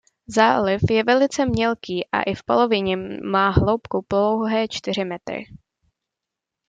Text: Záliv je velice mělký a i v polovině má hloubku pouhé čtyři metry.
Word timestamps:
Záliv 0.27 0.81
je 0.91 1.03
velice 1.03 1.45
mělký 1.45 2.07
a 2.11 2.21
i 2.21 2.35
v 2.35 2.43
polovině 2.43 2.97
má 3.23 3.49
hloubku 3.49 4.05
pouhé 4.09 4.67
čtyři 4.67 5.05
metry. 5.05 5.45